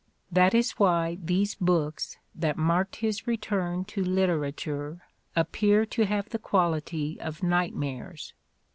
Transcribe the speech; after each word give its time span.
That 0.31 0.55
is 0.55 0.71
why 0.79 1.19
these 1.23 1.53
books 1.53 2.17
that 2.33 2.57
marked 2.57 2.95
his 2.95 3.27
return 3.27 3.85
to 3.85 4.03
literature 4.03 5.03
appear 5.35 5.85
to 5.85 6.05
have 6.07 6.29
the 6.29 6.39
quality 6.39 7.19
of 7.21 7.43
nightmares. 7.43 8.33